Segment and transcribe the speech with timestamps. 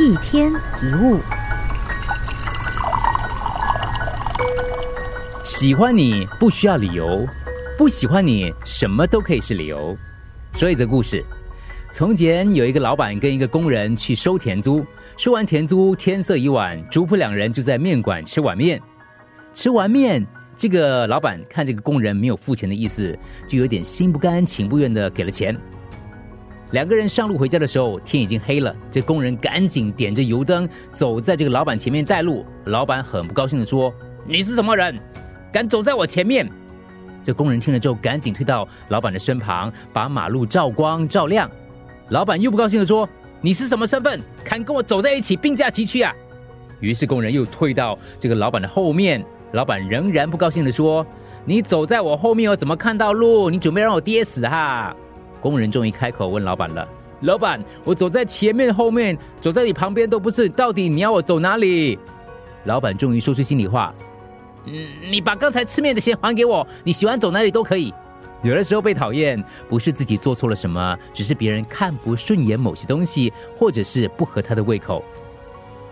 [0.00, 1.20] 一天一物，
[5.44, 7.24] 喜欢你不需要理由，
[7.78, 9.96] 不喜欢你什么都可以是理由。
[10.54, 11.24] 说一则故事：
[11.92, 14.84] 从前有一个老板跟一个工人去收田租，
[15.16, 18.80] 收完田租，天色已晚，主仆两人就在面馆吃碗面。
[19.52, 20.26] 吃完面，
[20.56, 23.16] 这个老板看这个工人没有付钱的意思，
[23.46, 25.56] 就有点心不甘情不愿的给了钱。
[26.70, 28.74] 两个人上路回家的时候，天已经黑了。
[28.90, 32.44] 这工人赶紧点着油灯，走在这个老板前面带路。
[32.64, 33.92] 老板很不高兴的说
[34.26, 34.98] ：“你是什么人，
[35.52, 36.48] 敢走在我前面？”
[37.22, 41.48] 这工人听了之后，赶紧退到老板的身旁，把马路照光照亮。
[42.08, 43.08] 老板又不高兴的说
[43.40, 46.12] ：“你是什么身份，敢跟我走在一起，并驾齐驱啊？”
[46.80, 49.24] 于是工人又退到这个老板的后面。
[49.52, 51.06] 老板仍然不高兴的说
[51.46, 53.48] ：“你走在我后面，我怎么看到路？
[53.48, 54.94] 你准备让我跌死哈？”
[55.44, 56.88] 工人终于开口问老板了
[57.20, 61.98] ：“老板，我走在前面、后面，走在你旁边都不是，到底你要我走哪里？”
[62.64, 63.94] 老板终于说出心里话
[64.64, 67.92] ：“嗯，你把刚才吃面的钱还给我，你喜欢走哪里都可以。”
[68.42, 75.04] 有的时候被讨厌不是自己做错了什么，只是别人看不顺眼某些东西，或者是不合他的胃口。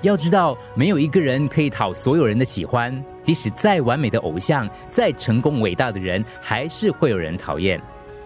[0.00, 7.78] 要知道，没有一个人可以讨所有人的喜欢，即使再完美的偶像、再成功伟大的人，还是会有人讨厌。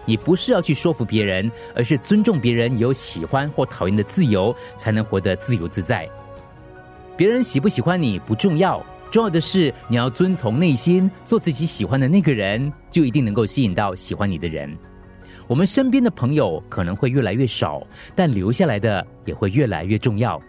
[0.07, 6.09] 你不是要去说服别人，而是尊重别人有喜欢或讨厌的自由，才能活得自由自在。
[7.15, 14.75] 别人喜不喜欢你不重要，重要的是你要遵从内心，做自己喜欢的那个人，就一定能够吸引到喜欢你的人。
[15.45, 17.85] 我们身边的朋友可能会越来越少，
[18.15, 20.41] 但留下来的也会越来越重要。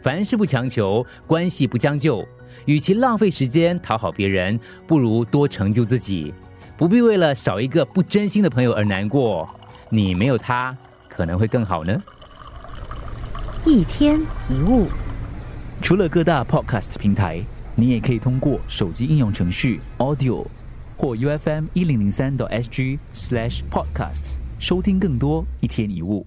[0.00, 2.24] 凡事不强求，关系不将就，
[2.66, 6.32] 与其浪费时间讨好别人，不如多成就自己。
[6.78, 9.48] 不必为了少一个不真心的朋友而难过，
[9.90, 10.74] 你没有他
[11.08, 12.00] 可能会更好呢。
[13.66, 14.86] 一天一物，
[15.82, 20.46] 除了各大 podcast 平台，你也可以通过手机应用程序 Audio
[20.96, 26.24] 或 UFM 一零零三 SG slash podcasts 收听更多一天一物。